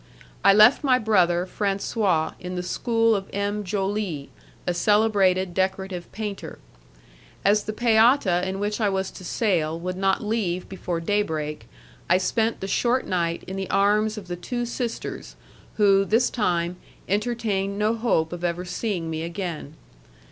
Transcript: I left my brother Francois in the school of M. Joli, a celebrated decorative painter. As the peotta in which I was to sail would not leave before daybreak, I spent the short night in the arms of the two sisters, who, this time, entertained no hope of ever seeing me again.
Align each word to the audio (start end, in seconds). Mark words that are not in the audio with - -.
I 0.43 0.51
left 0.51 0.83
my 0.83 0.97
brother 0.97 1.45
Francois 1.45 2.33
in 2.39 2.55
the 2.55 2.63
school 2.63 3.15
of 3.15 3.29
M. 3.31 3.63
Joli, 3.63 4.29
a 4.65 4.73
celebrated 4.73 5.53
decorative 5.53 6.11
painter. 6.11 6.57
As 7.45 7.65
the 7.65 7.71
peotta 7.71 8.41
in 8.49 8.59
which 8.59 8.81
I 8.81 8.89
was 8.89 9.11
to 9.11 9.23
sail 9.23 9.79
would 9.79 9.97
not 9.97 10.23
leave 10.23 10.67
before 10.67 11.01
daybreak, 11.01 11.67
I 12.09 12.17
spent 12.17 12.61
the 12.61 12.67
short 12.67 13.05
night 13.05 13.43
in 13.45 13.57
the 13.57 13.69
arms 13.69 14.17
of 14.17 14.27
the 14.27 14.35
two 14.35 14.65
sisters, 14.65 15.35
who, 15.75 16.03
this 16.03 16.31
time, 16.31 16.77
entertained 17.07 17.77
no 17.77 17.93
hope 17.93 18.33
of 18.33 18.43
ever 18.43 18.65
seeing 18.65 19.07
me 19.07 19.21
again. 19.21 19.75